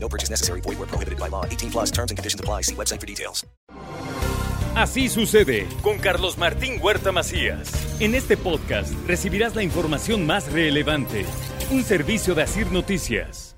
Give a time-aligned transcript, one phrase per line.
[0.00, 0.60] No purchase necessary.
[0.62, 1.44] Void where prohibited by law.
[1.44, 2.62] 18 plus terms and conditions apply.
[2.62, 3.44] See website for details.
[4.74, 7.72] Así sucede con Carlos Martín Huerta Macías.
[8.00, 11.26] En este podcast recibirás la información más relevante.
[11.72, 13.56] Un servicio de Asir Noticias.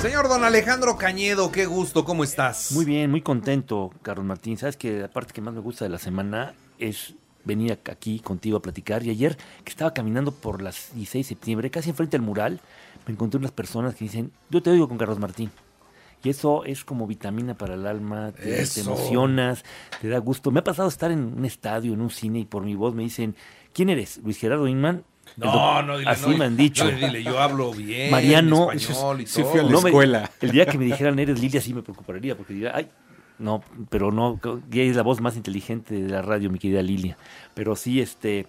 [0.00, 2.70] Señor don Alejandro Cañedo, qué gusto, ¿cómo estás?
[2.70, 4.56] Muy bien, muy contento, Carlos Martín.
[4.58, 7.14] Sabes que la parte que más me gusta de la semana es
[7.44, 9.02] venir aquí contigo a platicar.
[9.02, 12.60] Y ayer que estaba caminando por las 16 de septiembre, casi enfrente del mural,
[13.06, 15.50] me encontré unas personas que dicen, yo te oigo con Carlos Martín.
[16.22, 19.64] Y eso es como vitamina para el alma, te, emocionas,
[20.00, 20.50] te da gusto.
[20.50, 23.02] Me ha pasado estar en un estadio, en un cine, y por mi voz me
[23.02, 23.34] dicen,
[23.72, 24.18] ¿quién eres?
[24.22, 25.04] Luis Gerardo Inman.
[25.36, 26.84] No, no, dile, Así no, me han dicho.
[26.84, 29.50] no, dile, yo hablo bien, Mariano, español y sí todo.
[29.52, 30.30] fui a la No me- escuela.
[30.40, 32.88] el día que me dijeran eres Lilia sí me preocuparía porque diría, ay,
[33.38, 34.38] no, pero no,
[34.72, 37.16] ella es la voz más inteligente de la radio, mi querida Lilia.
[37.54, 38.46] Pero sí, este,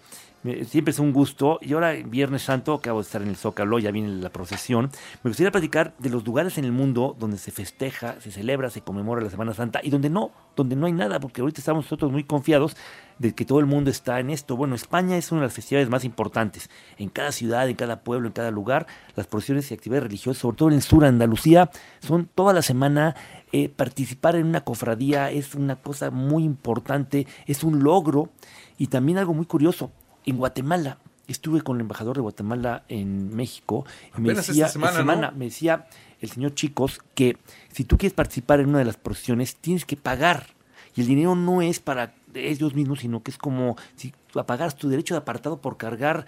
[0.64, 1.58] siempre es un gusto.
[1.62, 4.90] Y ahora, Viernes Santo, acabo de estar en el Zócalo, ya viene la procesión.
[5.22, 8.80] Me gustaría platicar de los lugares en el mundo donde se festeja, se celebra, se
[8.80, 12.10] conmemora la Semana Santa y donde no, donde no hay nada, porque ahorita estamos nosotros
[12.10, 12.76] muy confiados
[13.18, 14.56] de que todo el mundo está en esto.
[14.56, 16.70] Bueno, España es una de las festividades más importantes.
[16.98, 20.56] En cada ciudad, en cada pueblo, en cada lugar, las procesiones y actividades religiosas, sobre
[20.56, 21.70] todo en el sur, Andalucía,
[22.00, 23.14] son toda la semana.
[23.52, 28.30] eh, participar en una cofradía es una cosa muy importante, es un logro
[28.78, 29.92] y también algo muy curioso.
[30.24, 33.84] En Guatemala, estuve con el embajador de Guatemala en México
[34.16, 35.36] y me decía, esta semana, ¿no?
[35.36, 35.86] me decía
[36.20, 37.36] el señor Chicos que
[37.72, 40.46] si tú quieres participar en una de las procesiones tienes que pagar
[40.94, 44.12] y el dinero no es para ellos mismos, sino que es como si
[44.46, 46.26] pagas tu derecho de apartado por cargar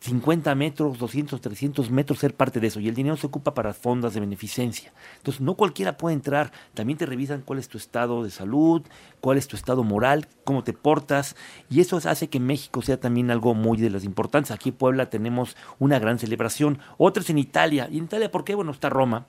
[0.00, 2.80] 50 metros, 200, 300 metros, ser parte de eso.
[2.80, 4.92] Y el dinero se ocupa para fondas de beneficencia.
[5.16, 6.52] Entonces, no cualquiera puede entrar.
[6.74, 8.82] También te revisan cuál es tu estado de salud,
[9.20, 11.34] cuál es tu estado moral, cómo te portas.
[11.70, 14.50] Y eso hace que México sea también algo muy de las importantes.
[14.50, 16.78] Aquí en Puebla tenemos una gran celebración.
[16.98, 17.88] Otras en Italia.
[17.90, 18.54] ¿Y en Italia por qué?
[18.54, 19.26] Bueno, está Roma.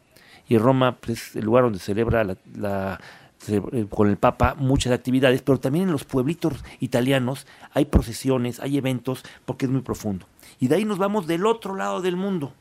[0.50, 2.24] Y Roma pues, es el lugar donde celebra
[2.56, 3.00] la,
[3.90, 9.24] con el Papa muchas actividades, pero también en los pueblitos italianos hay procesiones, hay eventos,
[9.46, 10.26] porque es muy profundo.
[10.60, 12.54] Y de ahí nos vamos del otro lado del mundo.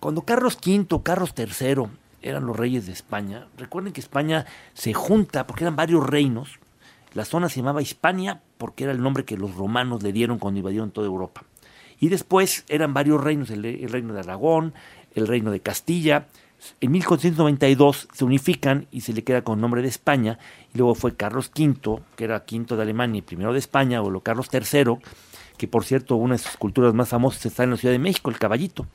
[0.00, 1.88] Cuando Carlos V, Carlos III
[2.22, 6.58] eran los reyes de España, recuerden que España se junta porque eran varios reinos.
[7.14, 10.58] La zona se llamaba Hispania porque era el nombre que los romanos le dieron cuando
[10.58, 11.44] invadieron toda Europa.
[11.98, 14.74] Y después eran varios reinos, el, el reino de Aragón,
[15.14, 16.26] el reino de Castilla.
[16.80, 20.38] En 1492 se unifican y se le queda con nombre de España.
[20.74, 24.10] Y luego fue Carlos V, que era quinto de Alemania y primero de España, o
[24.10, 24.96] lo Carlos III,
[25.56, 28.30] que por cierto una de sus culturas más famosas está en la Ciudad de México,
[28.30, 28.86] el caballito.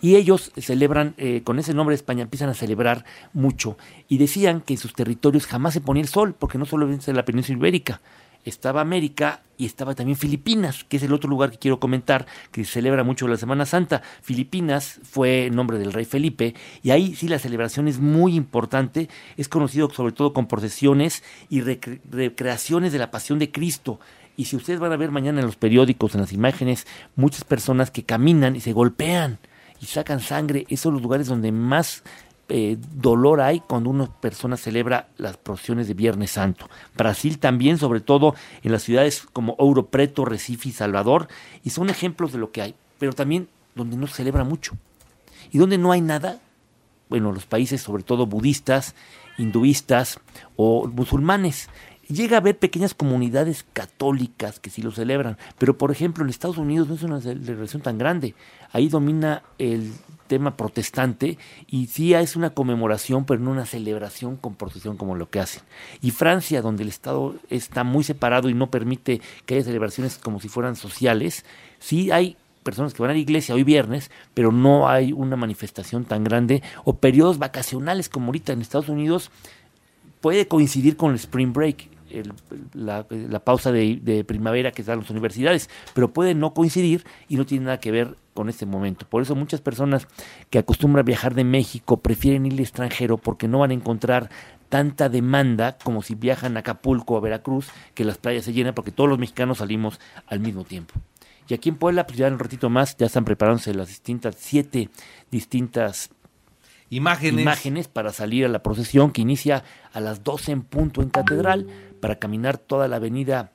[0.00, 3.78] Y ellos celebran, eh, con ese nombre de España, empiezan a celebrar mucho.
[4.08, 7.16] Y decían que en sus territorios jamás se ponía el sol, porque no solo en
[7.16, 8.00] la península ibérica,
[8.44, 12.64] estaba América y estaba también Filipinas, que es el otro lugar que quiero comentar, que
[12.64, 14.02] celebra mucho la Semana Santa.
[14.20, 19.48] Filipinas fue nombre del rey Felipe, y ahí sí la celebración es muy importante, es
[19.48, 24.00] conocido sobre todo con procesiones y recre- recreaciones de la pasión de Cristo.
[24.36, 27.90] Y si ustedes van a ver mañana en los periódicos, en las imágenes, muchas personas
[27.90, 29.38] que caminan y se golpean
[29.80, 32.02] y sacan sangre, esos son los lugares donde más
[32.48, 36.68] eh, dolor hay cuando una persona celebra las procesiones de Viernes Santo.
[36.96, 41.28] Brasil también, sobre todo en las ciudades como Ouro Preto, Recife y Salvador,
[41.64, 44.76] y son ejemplos de lo que hay, pero también donde no se celebra mucho.
[45.50, 46.40] Y donde no hay nada,
[47.08, 48.94] bueno, los países sobre todo budistas,
[49.38, 50.20] hinduistas
[50.56, 51.68] o musulmanes.
[52.12, 56.58] Llega a haber pequeñas comunidades católicas que sí lo celebran, pero por ejemplo en Estados
[56.58, 58.34] Unidos no es una celebración tan grande.
[58.70, 59.94] Ahí domina el
[60.26, 65.30] tema protestante y sí es una conmemoración, pero no una celebración con procesión como lo
[65.30, 65.62] que hacen.
[66.02, 70.38] Y Francia, donde el Estado está muy separado y no permite que haya celebraciones como
[70.38, 71.46] si fueran sociales,
[71.78, 76.04] sí hay personas que van a la iglesia hoy viernes, pero no hay una manifestación
[76.04, 79.30] tan grande o periodos vacacionales como ahorita en Estados Unidos
[80.22, 82.32] puede coincidir con el spring break, el-
[82.74, 87.36] la, la pausa de, de primavera que dan las universidades, pero puede no coincidir y
[87.36, 89.06] no tiene nada que ver con este momento.
[89.08, 90.06] Por eso muchas personas
[90.50, 94.30] que acostumbran a viajar de México prefieren ir al extranjero porque no van a encontrar
[94.68, 98.74] tanta demanda como si viajan a Acapulco o a Veracruz, que las playas se llenan
[98.74, 100.94] porque todos los mexicanos salimos al mismo tiempo.
[101.48, 104.36] Y aquí en Puebla, pues ya en un ratito más, ya están preparándose las distintas,
[104.38, 104.88] siete
[105.30, 106.10] distintas
[106.88, 107.40] Imágenes.
[107.42, 111.66] imágenes para salir a la procesión que inicia a las 12 en punto en Catedral
[112.02, 113.52] para caminar toda la avenida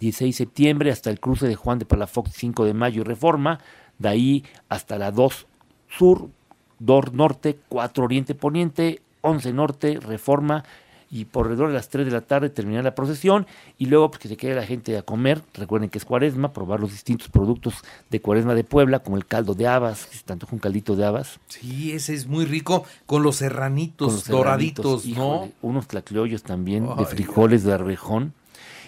[0.00, 3.60] 16 de septiembre hasta el cruce de Juan de Palafox 5 de mayo y Reforma,
[3.96, 5.46] de ahí hasta la 2
[5.88, 6.30] Sur,
[6.80, 10.64] 2 Norte, 4 Oriente Poniente, 11 Norte, Reforma
[11.14, 13.46] y por alrededor de las 3 de la tarde terminar la procesión
[13.78, 16.80] y luego pues, que se quede la gente a comer, recuerden que es cuaresma, probar
[16.80, 20.48] los distintos productos de cuaresma de Puebla, como el caldo de habas, que se tanto
[20.50, 25.02] un caldito de habas, Sí, ese es muy rico con los serranitos con los doraditos,
[25.02, 25.34] serranitos, ¿no?
[25.34, 28.34] híjole, unos tlaqueollos también, Ay, de frijoles de arvejón.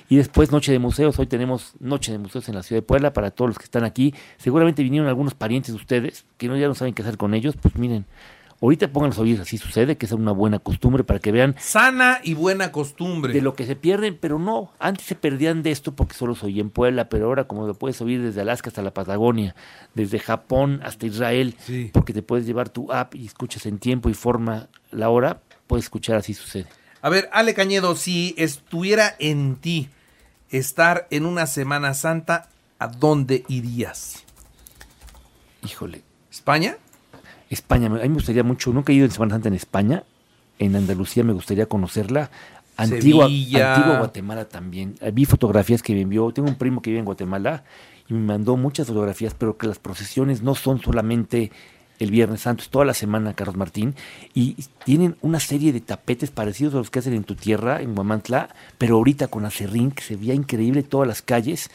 [0.08, 3.12] Y después Noche de Museos, hoy tenemos Noche de Museos en la ciudad de Puebla
[3.12, 4.14] para todos los que están aquí.
[4.36, 7.56] Seguramente vinieron algunos parientes de ustedes que no, ya no saben qué hacer con ellos.
[7.60, 8.04] Pues miren,
[8.60, 12.20] ahorita pónganlos a oír, así sucede, que es una buena costumbre para que vean Sana
[12.22, 13.32] y buena costumbre.
[13.32, 16.46] de lo que se pierden, pero no, antes se perdían de esto porque solo se
[16.46, 19.54] oía en Puebla, pero ahora como lo puedes oír desde Alaska hasta la Patagonia,
[19.94, 21.90] desde Japón hasta Israel, Sí.
[21.92, 25.84] porque te puedes llevar tu app y escuchas en tiempo y forma la hora, puedes
[25.86, 26.66] escuchar así sucede.
[27.02, 29.90] A ver, Ale Cañedo, si estuviera en ti
[30.50, 32.48] estar en una Semana Santa,
[32.78, 34.24] ¿a dónde irías?
[35.64, 36.76] Híjole, ¿España?
[37.50, 40.04] España, a mí me gustaría mucho, nunca he ido en Semana Santa en España,
[40.58, 42.30] en Andalucía me gustaría conocerla.
[42.78, 43.28] Antigua,
[43.98, 44.96] Guatemala también.
[45.00, 47.64] Eh, Vi fotografías que me envió, tengo un primo que vive en Guatemala
[48.08, 51.50] y me mandó muchas fotografías, pero que las procesiones no son solamente
[51.98, 53.94] el Viernes Santo, es toda la semana, Carlos Martín,
[54.34, 57.94] y tienen una serie de tapetes parecidos a los que hacen en tu tierra, en
[57.94, 61.70] Guamantla, pero ahorita con acerrín, que se veía increíble todas las calles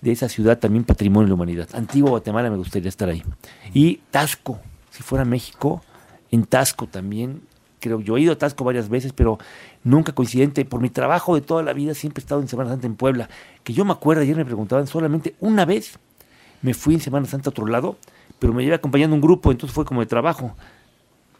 [0.00, 1.68] de esa ciudad, también patrimonio de la humanidad.
[1.72, 3.24] Antigua Guatemala me gustaría estar ahí.
[3.72, 4.60] Y Tasco,
[4.94, 5.82] si fuera México,
[6.30, 7.42] en Tasco también,
[7.80, 9.38] creo yo he ido a Tasco varias veces, pero
[9.82, 10.64] nunca coincidente.
[10.64, 13.28] Por mi trabajo de toda la vida siempre he estado en Semana Santa en Puebla.
[13.64, 15.98] Que yo me acuerdo, ayer me preguntaban, solamente una vez
[16.62, 17.96] me fui en Semana Santa a otro lado,
[18.38, 20.54] pero me llevé acompañando un grupo, entonces fue como de trabajo.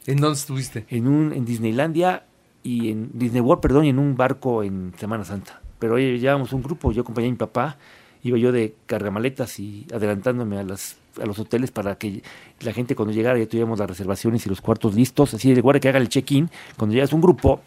[0.05, 0.85] ¿En dónde estuviste?
[0.89, 2.25] En, un, en Disneylandia
[2.65, 5.61] y en Disney World, perdón, y en un barco en Semana Santa.
[5.79, 7.79] Pero oye, llevábamos un grupo, yo acompañé a mi papá,
[8.25, 12.23] iba yo de cargamaletas y adelantándome a, las, a los hoteles para que
[12.61, 15.81] la gente cuando llegara ya tuviéramos las reservaciones y los cuartos listos, así de guarda
[15.81, 16.51] que haga el check-in.
[16.77, 17.61] Cuando llegas a un grupo,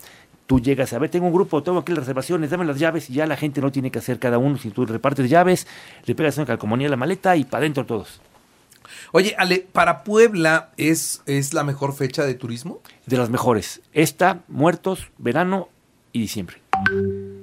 [0.46, 3.14] tú llegas a ver, tengo un grupo, tengo aquí las reservaciones, dame las llaves y
[3.14, 5.68] ya la gente no tiene que hacer cada uno, si tú repartes llaves,
[6.06, 8.22] le pegas una calcomanía a la maleta y para adentro todos.
[9.12, 12.80] Oye, Ale, ¿para Puebla es, es la mejor fecha de turismo?
[13.06, 13.82] De las mejores.
[13.94, 15.70] Esta, muertos, verano
[16.14, 16.58] y diciembre.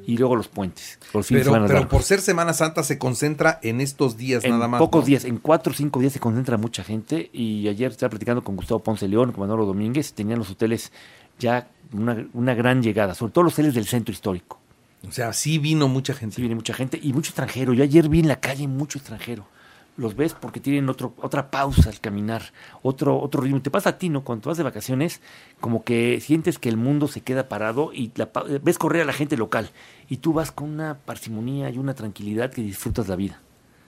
[0.06, 0.98] Y luego los puentes.
[1.12, 1.92] Los Pero, semana pero largos.
[1.92, 4.78] por ser Semana Santa se concentra en estos días en nada más.
[4.78, 5.06] pocos ¿no?
[5.06, 7.30] días, en cuatro o cinco días se concentra mucha gente.
[7.32, 10.92] Y ayer estaba platicando con Gustavo Ponce León, con Manolo Domínguez, tenían los hoteles
[11.38, 14.60] ya una, una gran llegada, sobre todo los hoteles del centro histórico.
[15.08, 16.36] O sea, sí vino mucha gente.
[16.36, 17.72] Sí viene mucha gente y mucho extranjero.
[17.74, 19.46] Yo ayer vi en la calle mucho extranjero.
[19.96, 22.52] Los ves porque tienen otro, otra pausa al caminar,
[22.82, 23.62] otro, otro ritmo.
[23.62, 24.24] Te pasa a ti, ¿no?
[24.24, 25.20] Cuando vas de vacaciones,
[25.60, 28.30] como que sientes que el mundo se queda parado y la
[28.62, 29.70] ves correr a la gente local.
[30.08, 33.40] Y tú vas con una parsimonía y una tranquilidad que disfrutas la vida.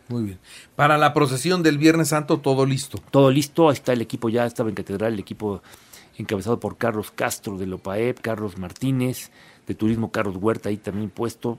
[0.08, 0.38] Muy bien.
[0.76, 3.02] Para la procesión del Viernes Santo, todo listo.
[3.10, 5.62] Todo listo, ahí está el equipo, ya estaba en Catedral, el equipo
[6.16, 9.30] encabezado por Carlos Castro de Lopaep, Carlos Martínez,
[9.66, 11.58] de Turismo Carlos Huerta, ahí también puesto.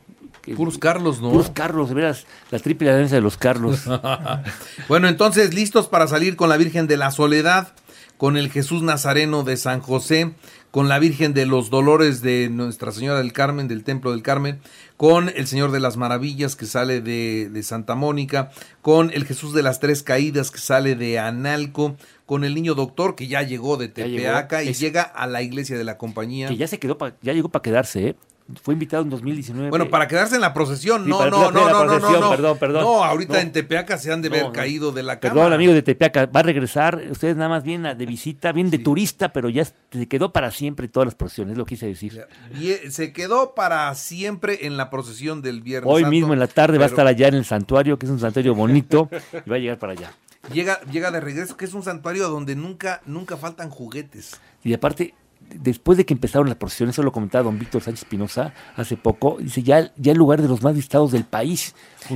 [0.56, 1.32] Puros Carlos, ¿no?
[1.32, 3.84] Puros Carlos, de veras, la triple alianza de los Carlos.
[4.88, 7.74] Bueno, entonces, listos para salir con la Virgen de la Soledad,
[8.18, 10.34] con el Jesús Nazareno de San José,
[10.72, 14.60] con la Virgen de los Dolores de Nuestra Señora del Carmen, del Templo del Carmen,
[14.98, 18.52] con el Señor de las Maravillas que sale de, de Santa Mónica,
[18.82, 23.16] con el Jesús de las Tres Caídas que sale de Analco, con el Niño Doctor
[23.16, 24.08] que ya llegó de llegó.
[24.10, 26.48] Tepeaca y Es- llega a la iglesia de la compañía.
[26.50, 28.16] que ya se quedó, pa- ya llegó para quedarse, ¿eh?
[28.62, 29.70] Fue invitado en 2019.
[29.70, 32.30] Bueno, para quedarse en la procesión, Sí, no, para no, no, no, no, procesión, no,
[32.30, 32.84] perdón, perdón.
[32.84, 33.40] No, ahorita No.
[33.40, 34.52] en Tepeaca se han de No, no.
[34.54, 35.34] caído de la cama.
[35.34, 37.02] Perdón, amigo de Tepeaca, va a regresar.
[37.12, 40.88] Ustedes nada más vienen de visita, bien de turista, pero ya se quedó para siempre
[40.88, 42.26] todas las procesiones, lo quise decir.
[42.58, 46.40] Y eh, se quedó para siempre en la procesión del Viernes Hoy Santo, mismo en
[46.40, 49.10] la tarde va a estar allá en el santuario, que es un santuario bonito,
[49.46, 50.14] y va a llegar para allá.
[50.54, 54.40] Llega, llega de regreso, que es un santuario donde nunca, nunca faltan juguetes.
[54.64, 55.14] Y aparte,
[55.54, 59.38] después de que empezaron las procesiones, eso lo comentaba don Víctor Sánchez Espinosa hace poco,
[59.40, 61.74] dice ya, ya el lugar de los más visitados del país.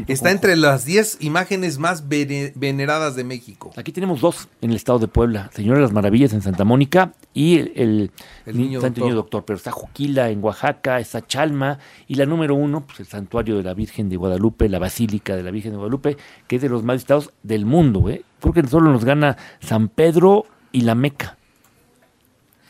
[0.07, 3.71] Está con- entre las 10 imágenes más vene- veneradas de México.
[3.77, 7.13] Aquí tenemos dos en el estado de Puebla, Señora de las Maravillas en Santa Mónica
[7.33, 8.11] y el, el,
[8.45, 9.03] El Niño Santo Doctor.
[9.03, 13.05] Niño Doctor, pero está Juquila en Oaxaca, está Chalma y la número uno, pues el
[13.07, 16.61] santuario de la Virgen de Guadalupe, la Basílica de la Virgen de Guadalupe, que es
[16.61, 18.23] de los más visitados del mundo, ¿eh?
[18.39, 21.37] Creo que solo nos gana San Pedro y la Meca.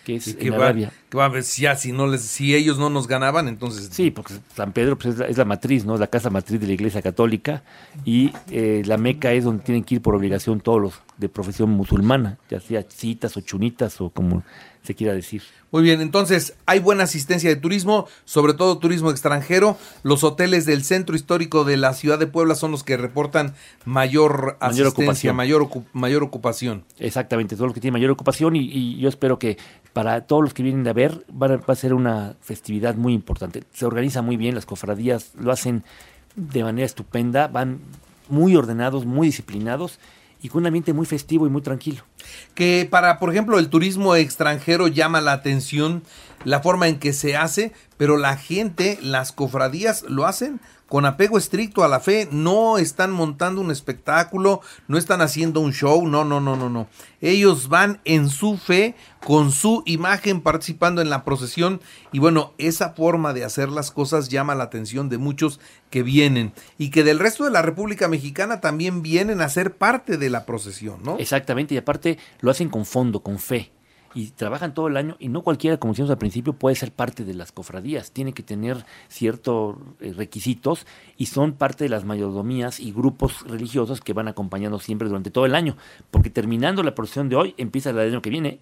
[0.05, 0.91] Que es Y que en va, Arabia.
[1.09, 3.89] que va a ver si ya si no les si ellos no nos ganaban, entonces
[3.91, 5.97] Sí, porque San Pedro pues, es, la, es la matriz, ¿no?
[5.97, 7.63] La casa matriz de la Iglesia Católica
[8.05, 11.69] y eh, la Meca es donde tienen que ir por obligación todos los de profesión
[11.69, 14.43] musulmana, ya sea citas o chunitas o como
[14.83, 15.43] se quiera decir.
[15.71, 19.77] Muy bien, entonces hay buena asistencia de turismo, sobre todo turismo extranjero.
[20.03, 23.53] Los hoteles del centro histórico de la ciudad de Puebla son los que reportan
[23.85, 25.35] mayor asistencia, ocupación.
[25.35, 26.83] mayor, ocu- mayor ocupación.
[26.99, 29.57] Exactamente, todos los que tienen mayor ocupación y, y yo espero que
[29.93, 33.13] para todos los que vienen a ver van a- va a ser una festividad muy
[33.13, 33.63] importante.
[33.73, 35.83] Se organiza muy bien, las cofradías lo hacen
[36.35, 37.79] de manera estupenda, van
[38.29, 39.99] muy ordenados, muy disciplinados
[40.41, 42.03] y con un ambiente muy festivo y muy tranquilo.
[42.55, 46.03] Que para, por ejemplo, el turismo extranjero llama la atención
[46.43, 50.59] la forma en que se hace, pero la gente, las cofradías lo hacen
[50.91, 54.59] con apego estricto a la fe, no están montando un espectáculo,
[54.89, 56.89] no están haciendo un show, no, no, no, no, no.
[57.21, 58.95] Ellos van en su fe,
[59.25, 61.79] con su imagen participando en la procesión
[62.11, 65.61] y bueno, esa forma de hacer las cosas llama la atención de muchos
[65.91, 70.17] que vienen y que del resto de la República Mexicana también vienen a ser parte
[70.17, 71.17] de la procesión, ¿no?
[71.19, 73.71] Exactamente, y aparte lo hacen con fondo, con fe.
[74.13, 77.23] Y trabajan todo el año y no cualquiera, como decíamos al principio, puede ser parte
[77.23, 78.11] de las cofradías.
[78.11, 80.85] Tiene que tener ciertos eh, requisitos
[81.15, 85.45] y son parte de las mayordomías y grupos religiosos que van acompañando siempre durante todo
[85.45, 85.77] el año.
[86.11, 88.59] Porque terminando la procesión de hoy, empieza la del año que viene.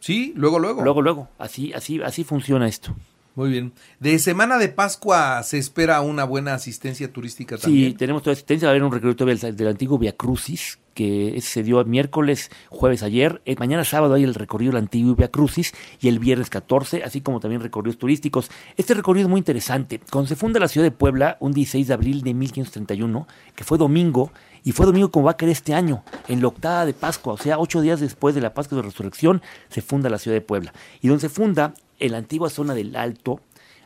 [0.00, 0.82] Sí, luego, luego.
[0.82, 1.28] Luego, luego.
[1.38, 2.94] Así, así, así funciona esto.
[3.34, 3.72] Muy bien.
[4.00, 7.96] De Semana de Pascua se espera una buena asistencia turística Sí, también.
[7.96, 8.66] tenemos toda asistencia.
[8.66, 13.04] Va a haber un recorrido del, del antiguo Via Crucis, que se dio miércoles, jueves
[13.04, 13.40] ayer.
[13.44, 17.20] Eh, mañana sábado hay el recorrido del antiguo Via Crucis y el viernes 14, así
[17.20, 18.50] como también recorridos turísticos.
[18.76, 20.00] Este recorrido es muy interesante.
[20.10, 23.78] Cuando se funda la ciudad de Puebla, un 16 de abril de 1531, que fue
[23.78, 24.32] domingo,
[24.64, 27.38] y fue domingo como va a caer este año, en la octava de Pascua, o
[27.38, 30.72] sea, ocho días después de la Pascua de Resurrección, se funda la ciudad de Puebla.
[31.00, 33.38] Y donde se funda, en la antigua zona del Alto,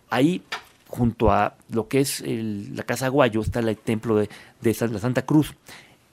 [0.09, 0.41] ahí
[0.89, 4.31] junto a lo que es la Casa Aguayo está el templo de,
[4.63, 5.55] de la Santa Cruz.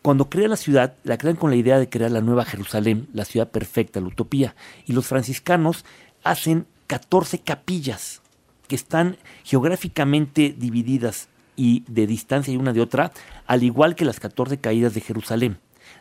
[0.02, 3.26] Cuando crean la ciudad, la crean con la idea de crear la nueva Jerusalén, la
[3.26, 4.56] ciudad perfecta, la utopía.
[4.86, 5.84] Y los franciscanos
[6.24, 8.22] hacen 14 capillas
[8.68, 13.12] que están geográficamente divididas y de distancia una de otra,
[13.46, 15.58] al igual que las 14 caídas de Jerusalén.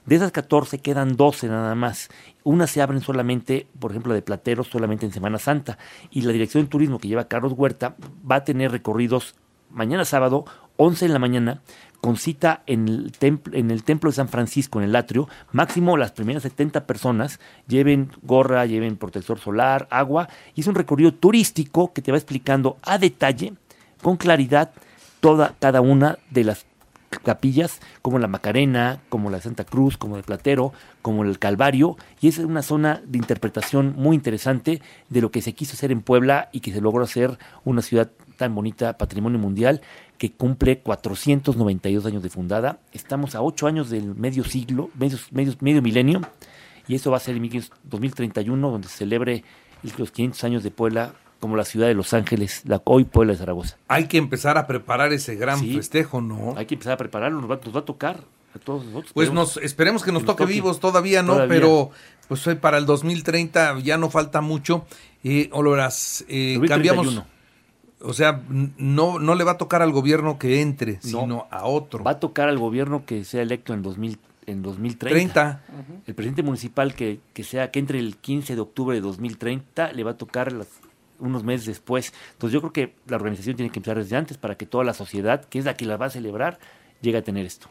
[0.06, 2.08] De esas 14 quedan 12 nada más.
[2.44, 5.76] Unas se abren solamente, por ejemplo, de Plateros, solamente en Semana Santa.
[6.10, 7.96] Y la Dirección de Turismo que lleva Carlos Huerta
[8.30, 9.34] va a tener recorridos
[9.70, 10.44] mañana sábado,
[10.76, 11.60] 11 de la mañana,
[12.00, 15.28] con cita en el, templo, en el Templo de San Francisco, en el atrio.
[15.52, 20.28] Máximo las primeras 70 personas lleven gorra, lleven protector solar, agua.
[20.54, 23.54] Y es un recorrido turístico que te va explicando a detalle,
[24.02, 24.70] con claridad,
[25.20, 26.66] toda, cada una de las
[27.24, 32.28] capillas como la Macarena, como la Santa Cruz, como el Platero, como el Calvario, y
[32.28, 36.50] es una zona de interpretación muy interesante de lo que se quiso hacer en Puebla
[36.52, 39.82] y que se logró hacer una ciudad tan bonita, patrimonio mundial,
[40.16, 42.78] que cumple 492 años de fundada.
[42.92, 46.22] Estamos a 8 años del medio siglo, medio, medio, medio milenio,
[46.86, 47.50] y eso va a ser en
[47.82, 49.44] 2031, donde se celebre
[49.98, 53.38] los 500 años de Puebla como la ciudad de Los Ángeles, la hoy Puebla de
[53.38, 53.76] Zaragoza.
[53.88, 55.74] Hay que empezar a preparar ese gran Sí.
[55.74, 56.54] festejo, ¿no?
[56.56, 59.12] Hay que empezar a prepararlo, nos va, nos va a tocar a todos nosotros.
[59.12, 61.34] Pues nos esperemos que nos que nos toque vivos todavía, ¿no?
[61.34, 61.54] Todavía.
[61.54, 61.90] Pero
[62.28, 64.86] pues para el 2030 ya no falta mucho.
[65.22, 66.68] Eh, Oloras, eh, 2031.
[66.68, 67.37] cambiamos.
[68.00, 71.20] O sea, no, no le va a tocar al gobierno que entre, No.
[71.22, 72.04] sino a otro.
[72.04, 75.32] Va a tocar al gobierno que sea electo en, 2000, en 2030.
[75.32, 76.02] 30.
[76.06, 80.04] El presidente municipal que, que sea que entre el 15 de octubre de 2030 le
[80.04, 80.68] va a tocar las-
[81.18, 82.12] unos meses después.
[82.34, 84.94] Entonces yo creo que la organización tiene que empezar desde antes para que toda la
[84.94, 86.60] sociedad, que es la que la va a celebrar,
[87.00, 87.66] llegue a tener esto.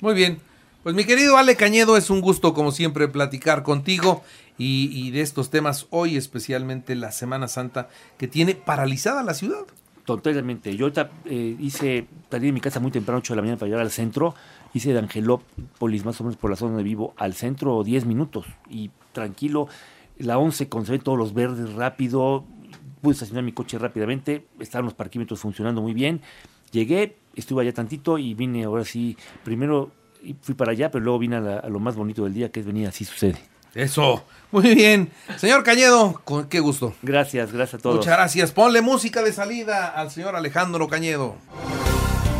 [0.00, 0.38] Muy bien.
[0.88, 4.22] Pues mi querido Ale Cañedo, es un gusto como siempre platicar contigo
[4.56, 9.66] y, de estos temas hoy, especialmente la Semana Santa, que tiene paralizada la ciudad.
[10.06, 10.74] Totalmente.
[10.78, 13.68] Yo ahorita eh, hice, salí de mi casa muy temprano, 8 de la mañana, para
[13.68, 14.34] llegar al centro.
[14.72, 18.46] Hice de Angelópolis, más o menos por la zona donde vivo, al centro 10 minutos.
[18.70, 19.68] Y tranquilo,
[20.16, 22.46] la 11 conservé todos los verdes rápido.
[23.02, 24.46] Pude estacionar mi coche rápidamente.
[24.58, 26.22] Estaban los parquímetros funcionando muy bien.
[26.70, 29.18] Llegué, estuve allá tantito y vine ahora sí.
[29.44, 32.34] Primero y fui para allá, pero luego vine a, la- a lo más bonito del
[32.34, 33.36] día, que es venir así sucede.
[33.74, 34.24] Eso.
[34.50, 35.10] Muy bien.
[35.36, 36.94] Señor Cañedo, con qué gusto.
[37.02, 37.96] Gracias, gracias a todos.
[37.96, 38.50] Muchas gracias.
[38.52, 41.36] Ponle música de salida al señor Alejandro Cañedo.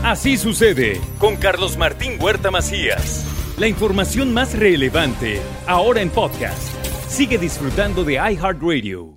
[0.03, 3.25] Así sucede con Carlos Martín Huerta Macías.
[3.59, 6.63] La información más relevante ahora en podcast.
[7.09, 9.15] Sigue disfrutando de iHeartRadio.